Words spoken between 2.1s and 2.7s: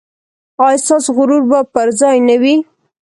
نه وي؟